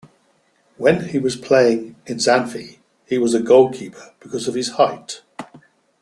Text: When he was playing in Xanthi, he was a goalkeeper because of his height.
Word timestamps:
When 0.77 1.09
he 1.09 1.19
was 1.19 1.35
playing 1.35 1.95
in 2.07 2.17
Xanthi, 2.17 2.79
he 3.05 3.19
was 3.19 3.35
a 3.35 3.39
goalkeeper 3.39 4.15
because 4.19 4.47
of 4.47 4.55
his 4.55 4.69
height. 4.69 5.21